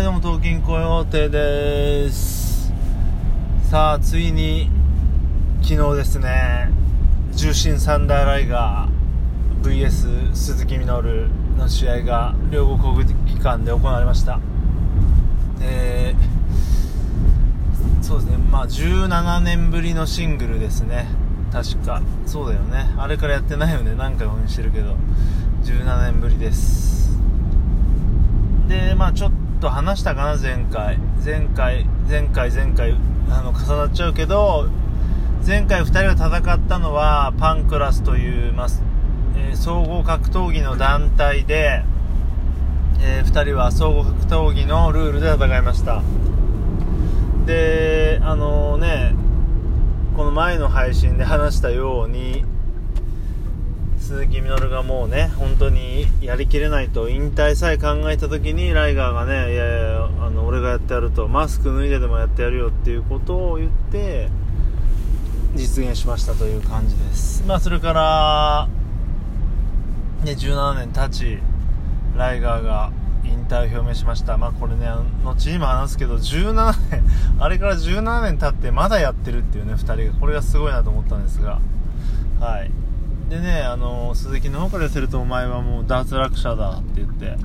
[0.00, 2.72] いどうも東京コヨーテです。
[3.68, 4.70] さあついに
[5.60, 6.70] 昨日ですね
[7.32, 11.28] 重心サンダーライガー VS 鈴木みのる
[11.58, 14.40] の試合が両国国技館で行われました。
[15.60, 21.08] えー、そうですねまあ17年ぶりのシングルですね。
[21.52, 22.00] 確か。
[22.24, 22.90] そうだよね。
[22.96, 23.94] あれからやってないよね。
[23.94, 24.96] 何回応援してるけど。
[25.64, 27.18] 17年ぶりです。
[28.66, 30.98] でまあちょっとと話したかな前回。
[31.24, 32.96] 前回前回前回
[33.28, 34.68] あの重なっちゃうけど
[35.46, 38.68] 前回2人が戦ったのはパンクラスという、まあ
[39.36, 41.84] えー、総合格闘技の団体で、
[43.00, 46.02] えー、2人は総合格闘技のルールで戦いました。
[47.46, 49.14] であのね
[50.16, 52.44] この前の配信で話したように
[54.10, 64.28] 鈴木みのるがもうね本当にやりきれないと引退さえ考えた時にライガーがねいやいやあの俺がやってやるとマスク脱いででもやってやるよっていうことを言って
[65.54, 67.44] 実現しましたという感じです。
[67.46, 68.68] まあそれから
[70.24, 71.38] ね17年経ち
[72.16, 72.90] ライガーが
[73.22, 74.36] 引退を表明しました。
[74.36, 74.88] まあこれね
[75.22, 76.52] 後にも話すけど17
[76.90, 77.04] 年
[77.38, 81.60] あれから17年経ってまだやってるっていうね2人がこれがすごいなと思ったんですが
[82.40, 82.72] はい。
[83.30, 87.36] でね、あの鈴木の方からするとお前はもう脱落者だって言って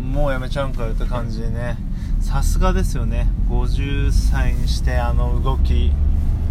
[0.00, 1.78] もうやめちゃうんかよって感じでね
[2.20, 3.26] さすがですよね。
[3.50, 5.90] 50歳にしてあの動き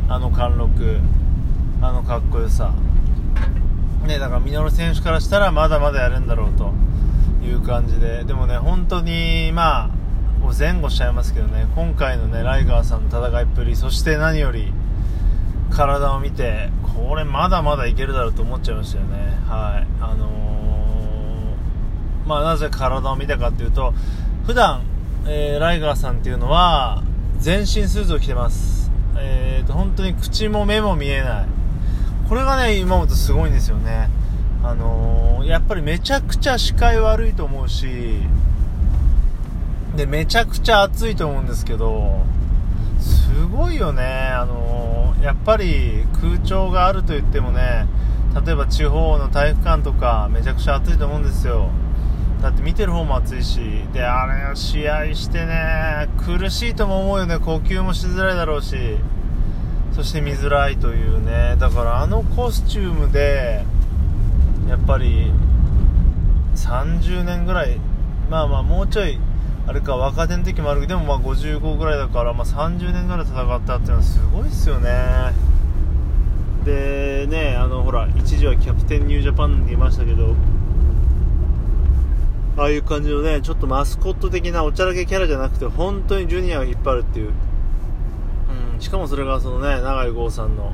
[0.10, 1.00] あの貫禄
[1.82, 2.74] あのかっこよさ。
[4.06, 6.74] ねだから稔選手からしたらまだまだやるんだろうと
[7.42, 8.26] いう感じで。
[8.26, 9.90] でもね本当にまあ
[10.60, 14.74] 前後しちゃいますけどね今回のねライガーさんの戦いっぷりそして何より
[15.76, 19.38] 体を見てこれまだまだいけるだろうと思っちゃいましたよね。
[19.48, 19.88] はい。
[20.02, 23.94] あのー、まあなぜ体を見たかっていうと
[24.46, 24.84] 普段、
[25.28, 27.04] えー、ライガーさんっていうのは
[27.38, 28.90] 全身スーツを着てます。
[29.18, 31.46] えーと本当に口も目も見えない。
[32.30, 34.10] これがね今本すごいんですよね。
[34.64, 38.20] あのー、やっぱりめちゃくちゃ視界悪いと思うし
[39.96, 42.24] でめちゃくちゃ暑いと思うんですけど
[43.00, 44.04] すごいよね。
[44.04, 47.88] あのやっぱり空調があると言ってもね
[48.46, 51.70] 例えば地方の体育館とかめちゃくちゃ暑いと思うんですよ。
[52.42, 53.60] だって見てる方も暑いし。
[53.94, 57.40] であれ試合してね苦しいとも思うよね。
[57.40, 58.76] 呼吸もしづらいだろうし。
[59.94, 61.56] そして見づらいというね。
[61.58, 63.64] だからあのコスチュームで
[64.68, 65.32] やっぱり
[66.56, 67.80] 30年ぐらい
[68.30, 69.20] まあまあもうちょい
[69.68, 75.34] あれか若手の時もあるけどでもまあ55ぐらいだから、まあ、30年ぐらい戦ったっていうのはすごいですよね。
[76.66, 80.36] でねあのほら一時はキャプテンニュージャパンにいましたけど
[82.58, 87.34] ああいう感じのねちょっとマスコット的なおちゃらけキャラじゃなくて本当にジュニアが引っ張るっていう、
[88.74, 90.74] うん、しかもそれがそのね永井豪さんの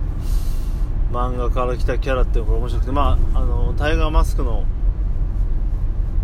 [1.12, 4.64] 漫画から来たキャラっていうのが面白くてまああのタイガーマスクの、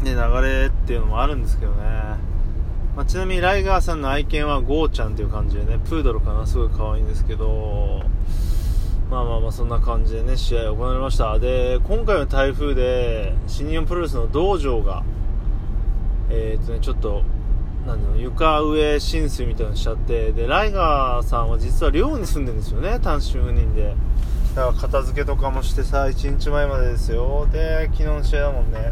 [0.04, 2.37] ね、流れっていうのもあるんですけどね。
[2.98, 8.02] まあ、ちなみにライガーさんの愛犬はゴーちゃんっていう感じでねプードルかなすごい可愛いんですけど
[9.12, 11.38] まあまあまあそんな感じでね試合行われました。
[11.38, 15.04] で今回の台風で新日本プロレスの道場が
[16.32, 17.22] えー、っとねちょっと
[17.86, 23.94] なんだろう床上浸水みたいなのしちゃってでライガーさんは実は寮に住んでるんですよね単身赴任で。
[24.56, 27.48] だから片付けとかもしてさ1日前までですよ。
[27.52, 28.92] で昨日の試合だもんね。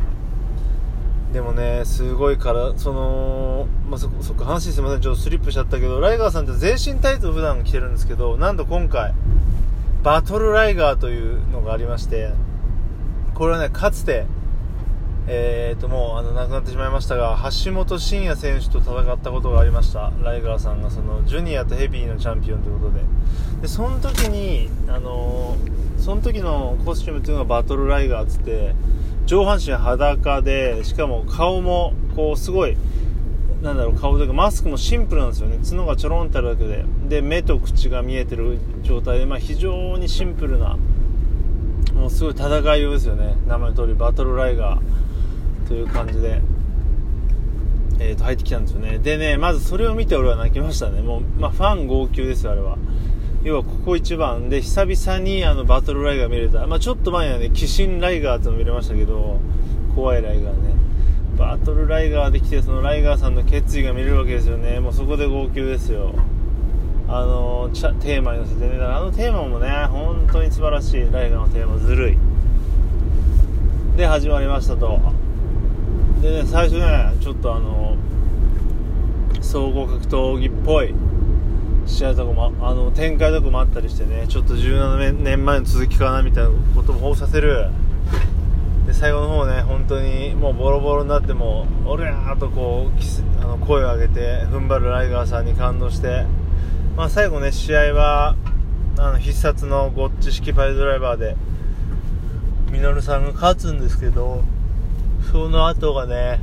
[1.36, 9.14] でもね、すごいから、その、まあ、そ、そっか、話すいません、ちょっとスリップしちゃったけど、ライガーさんって全身タイツを普段着てるんですけど、なんと今回、
[10.02, 12.32] バトルライガーというのがありまして、
[13.34, 14.28] これはね、かつて、
[15.28, 20.14] えーと、もう、あの、亡くなってしまいましたが、橋本真也選手と戦ったことがありました。
[20.24, 23.02] ライガーさんが、その、ジュニアとヘビーのチャンピオンということで。
[23.62, 28.74] で、その時に、あのー、その時のコスチュームっていうのがバトルライガーっつって、
[29.26, 32.78] 上半身裸で、しかも顔も、こう、すごい、
[33.62, 35.60] なんだろう、顔というか、マスクもシンプルなんですよね。
[35.68, 36.86] 角がちょろんってあるだけで。
[37.10, 40.78] で、目と口が見えてる状態で、まあ、非常にシンプルな、
[41.96, 43.36] もうすごい戦いようですよね。
[43.48, 46.42] 名前の通り、バトルライガーという感じで、
[48.00, 49.00] えー、と、入ってきたんですよね。
[49.00, 51.02] でね、まずそれを見て俺は泣きましたね。
[51.02, 52.78] もう、まあ、ファン号泣ですよ、あれは。
[53.46, 54.50] 要はここ一番。
[54.50, 59.40] で久々にあのバトルライガー見れた、まあ、ちょっと前にはね鬼神ライガーっての見れましたけど
[59.94, 60.74] 怖いライガーね。
[61.38, 64.80] バトルライガーできてそのライガーさんの決意が見れるわけですよね。
[64.80, 66.16] もうそこで号泣ですよ。
[67.08, 67.70] あの
[68.02, 68.84] テーマに乗せてね。
[68.84, 72.18] あのテーマもね本当に素晴らしいライガーのテーマずるい。
[73.96, 75.00] で始まりましたと。
[76.24, 77.96] でね最初ねちょっとあの
[79.40, 80.96] 総合格闘技っぽい。
[81.86, 87.70] 試合とかもあの展開とかもあったりしてねちょっと17年前の続きかなみたいなことも放させる
[88.88, 96.26] で最後の方ね本当にもうボロボロになっても「おりゃ!」ーとこうあの声を上げて踏ん張るライガーさんに感動して、
[96.96, 98.36] まあ、最後ね試合は
[98.98, 101.36] あの必殺のゴッチ式パイドライバーで
[102.72, 104.44] ミノルさんが勝つんですけど
[105.32, 106.40] その後がね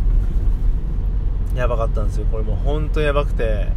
[1.54, 3.68] やばかったんですよこれもう本当にやばくて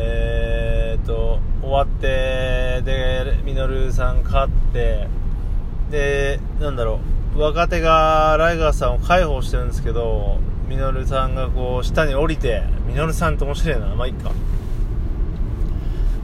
[0.00, 5.08] えー、っと終わってでミノルさん勝って
[5.90, 7.00] でなんだろ
[7.36, 13.86] う若手がライガーさんを介抱してるんですけどミノルさんがこう下に降りてミノルさんって面白いな。
[13.94, 14.32] まあいいか。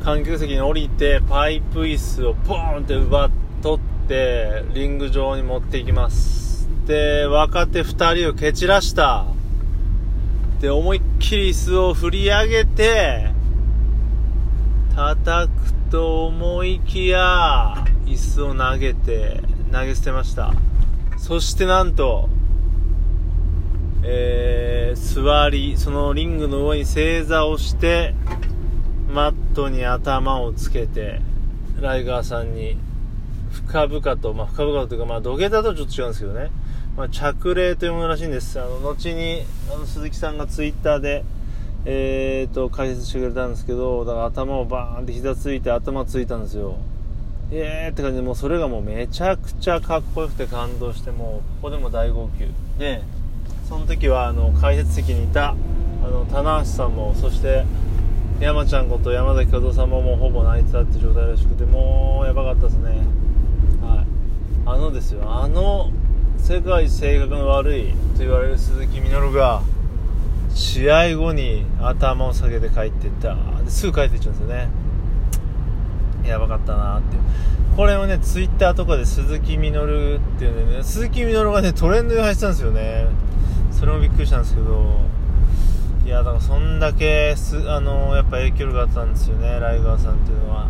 [0.04, 3.30] 観客席に降りてパイプ椅子をポーンって奪っ
[3.64, 6.68] 取ってリング上に持っていきます。
[6.86, 9.24] で若手2人を蹴散らした。
[10.60, 13.30] で思いっきり椅子を振り上げて
[14.94, 17.74] 叩くと思いきや
[18.06, 19.40] 椅子を投げて
[19.72, 20.54] 投げ捨てました
[21.18, 22.28] そしてなんと
[24.06, 28.14] えー、座りそのリングの上に正座をして
[29.08, 31.20] マットに頭をつけて
[31.80, 32.76] ライガーさんに
[33.54, 36.50] 深々と、まあ、深々というか、まあ、土下座とちょっと違うんですけどね、
[36.96, 38.60] まあ、着礼というものらしいんです。
[38.60, 41.24] あの、後に、あの、鈴木さんがツイッターで、
[41.86, 46.76] えーと、解説してくれたんですけど、だから頭をバーンって膝ついて頭ついたんですよ。
[47.50, 52.50] えーって感じで、もうそれがもうめちゃくちゃかっこよくて感動して、もう、ここでも大号泣。
[52.78, 53.02] で、
[53.68, 57.64] その時は、あの、解説席にいた、あの、棚橋さんも、そして、
[58.40, 62.90] 山ちゃんこと山崎和夫さんももうほぼ泣いてたって状態らしくて、もうやばかったですね。
[63.82, 64.06] はい。
[64.66, 65.90] あのですよ、あの、
[66.38, 69.62] 世界性格の悪いと言われる鈴木みのるが、
[70.54, 73.36] 試合後に頭を下げて帰っていった。
[73.68, 74.68] すぐ帰っていっちゃうんですよね。
[76.24, 77.18] やばかったなって
[77.76, 83.06] これをねツイッターとかで鈴木みのるっていうね鈴木みのるがねトレンドに入ってたんですよね。
[83.72, 85.04] それもびっくりしたんですけど。
[86.04, 89.58] いやだからそんだけすあのやっぱ影響力があったんですよね。
[89.58, 90.68] ライガーさんっていうのは。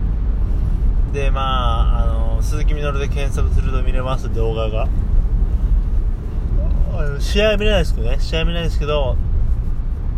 [1.12, 4.88] でまああの鈴木みのるで検索すると見れます動画が。
[7.18, 8.16] 試合見れないですけどね。
[8.20, 9.16] 試合見れないですけど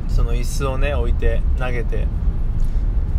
[0.08, 2.06] その椅子をね置いて投げて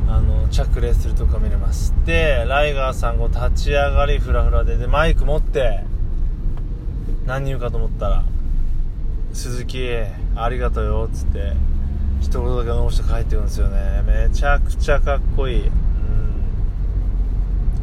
[0.08, 1.94] あの着礼するとか見れます。
[2.06, 5.84] でライガーさんが立ち上がりフラフラででマイク持って
[7.26, 8.24] 何言うかと思ったら
[9.34, 9.86] 「鈴木
[10.36, 11.54] ありがとうよ」っつって
[12.22, 14.02] 一言だけ残して帰ってくるんですよね。
[14.06, 15.72] めちゃくちゃかっこいい、うん、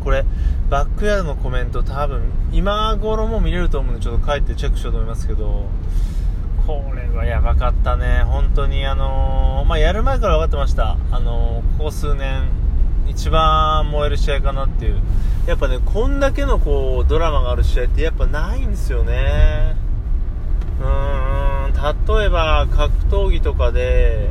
[0.02, 0.24] これ
[0.70, 2.22] バックヤードのコメント多分
[2.52, 5.66] 今頃も見れると思うんでちょっと帰ってチェックしようと思いますけど
[6.66, 12.48] これはやばかったね、本当にあのー、まあ、やる前から分かってました、あのー、ここ数年、
[13.06, 14.96] 一番燃える試合かなっていう、
[15.46, 19.76] やっぱね、こんだけのこうドラマがある試合ってやっぱないんですよね、
[20.80, 24.30] うーん、例えば格闘技とかで、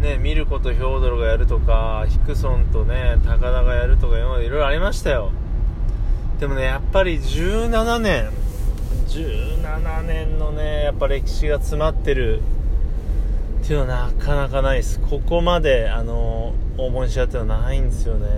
[0.00, 5.30] ね、見ることヒョードルがやるとか、ヒクソンとね、高田がやるとか、今までいろいろありましたよ。
[6.38, 8.30] でもね、やっぱり17年、
[9.12, 12.40] 17年のねやっぱ歴史が詰まってる
[13.62, 15.00] っていうのはなかなかないです。
[15.00, 18.28] ここまであの応募し合ってはないんですよね。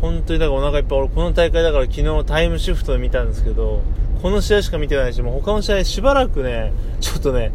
[0.00, 3.82] 本当にだからお腹いっぱい俺この大会だから昨日タイムシフトで見たんですけど
[4.22, 7.52] この試合しか見てないしもう他の試合しばらくねちょっとね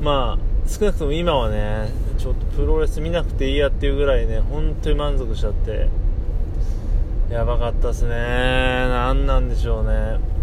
[0.00, 5.88] まあ少なくとも今はねちょっとプロレス見なくていいやっていうぐらいね本当に満足しちゃって
[7.30, 8.10] やばかったっすね。
[8.88, 10.33] 何なんでしょうね。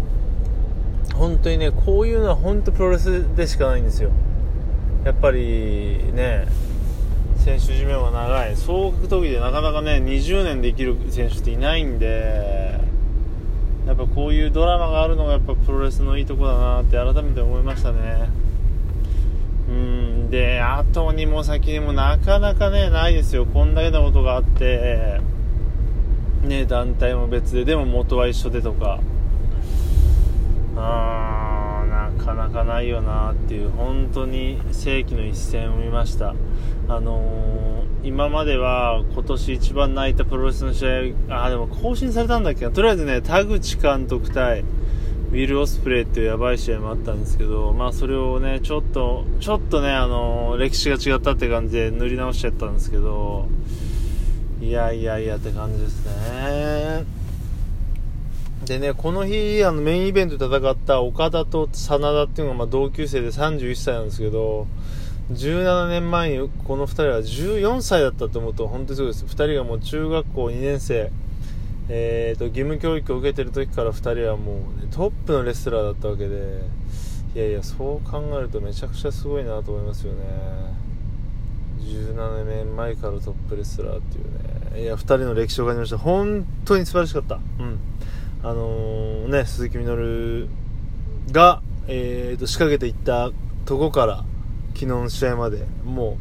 [1.14, 4.10] 本当にねこういうのは本当プロレスでしかないんですよ。
[5.04, 6.46] やっぱりね
[7.38, 8.56] 選手寿命が長い。
[8.56, 12.80] 総格闘技でなかなかね20年できる選手っていないんで
[13.86, 18.30] やっぱこういうドラマがあるのがやっぱプロレスのいいとこだなって改めて思いましたね。
[19.68, 20.30] うん。
[20.30, 23.44] で後にも先にもなかなかねないですよ。
[23.44, 25.20] こんだけのことがあって
[26.42, 29.00] ね団体も別ででも元は一緒でとか。
[30.76, 31.84] あ
[32.16, 36.34] なかなかないよなっていう本当に世紀の一戦を見ました
[36.88, 44.64] あのー、今までは今年一番泣いたプロレスの試合あでも更新されたんだっけなとりあえずね田口監督対
[45.32, 53.48] ウィル・オスプレイっていうやばい試合もあったんですけど、まあそれをね、ちょっと、ちょっとね、あのー、歴史が違ったって感じで塗り直しちゃったんですけど、
[54.60, 57.21] いやいやいやって感じですね。
[58.64, 64.66] でね、この日、あの、メインイベントで戦った岡田と真田っていうのが、ま、同級生で31歳なんですけど、
[65.30, 69.24] 17年前にこの2人は14歳だったと思うと本当にすごいです。
[69.24, 71.10] 2人がもう中学校2年生、
[71.88, 76.62] えーと、義務教育を受けてる時から2人はもう、ね、トップのレスラーだったわけで
[77.34, 80.18] いやいやそう考えるとめちゃくちゃすごいなと思いますよね。
[81.80, 84.82] 17年前からトップレスラーっていうね。
[84.82, 85.98] いや2人の歴史を感じました。
[85.98, 87.36] 本当に素晴らしかった。
[87.36, 87.78] うん。
[88.42, 90.48] あのー、ね鈴木みのる
[91.30, 93.30] が、えーと仕掛けていった
[93.64, 94.24] とこから
[94.74, 96.18] 昨日の試合までも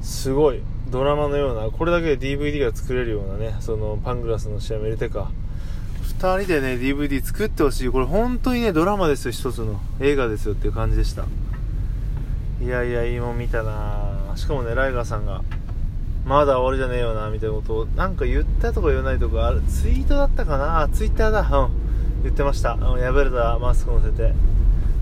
[0.00, 5.30] うすごいドラマのようなこれだけで DVD が作れるようなねそのパングラスの試合も入れてか。
[6.18, 7.90] 2人でね DVD 作ってほしい。
[7.90, 9.80] これ本当にねドラマですよ一つの。
[10.00, 11.26] 映画ですよっていう感じでした。
[12.62, 15.42] いやいやいいもん見たなしかもねライガーさんが
[16.26, 20.88] まだ終わりじゃねえよなみたいなことをなんか言ったとか言わないとかあれツイートだったかな？
[20.92, 21.40] ツイッターだ。
[21.40, 22.22] うん。
[22.24, 22.76] 言ってました。
[22.76, 24.34] 破れたマスク乗せて。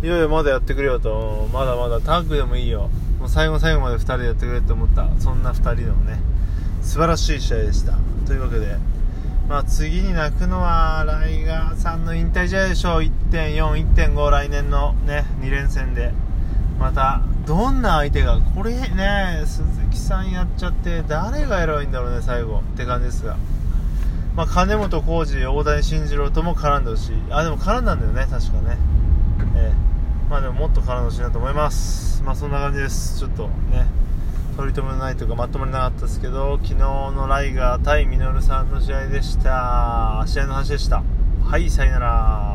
[0.02, 1.48] いよいよまだやってくれよと。
[1.50, 2.90] まだまだタッグでもいいよ。
[3.18, 5.08] もう最後最後まで2人でやってくれって思った。
[5.18, 6.20] そんな2人のね。
[6.82, 7.94] 素晴らしい試合でした。
[8.26, 8.76] というわけで。
[9.48, 13.00] まあ次に泣くのはライガーさんの引退試合でしょう。
[13.00, 16.12] 1.4、1.5来年のね2連戦で。
[16.78, 23.36] またどんな相手がこれね鈴木さんやっちゃって誰が偉いんだろうね最後って感じですが。
[24.34, 27.16] まあ、金本浩二、大谷慎次郎とも絡んでほしい。
[27.30, 28.76] あでも絡んだんだよね確かね。
[29.56, 30.28] ええ。
[30.28, 32.22] まあでももっと絡んでほしいなと思います。
[32.24, 33.18] まあそんな感じです。
[33.20, 33.86] ちょっとね
[34.56, 40.24] 取り留めないというかまとまりなかったですけど昨日のライガー対ミノルさんの試合でした。
[40.26, 41.04] 試合の話でした。
[41.44, 42.53] はいさよなら。